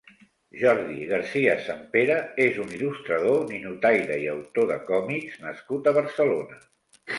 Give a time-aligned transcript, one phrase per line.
[0.59, 2.15] Jordi García Sempere
[2.47, 6.63] és un il·lustrador, ninotaire i autor de còmics nascut a Barcelona.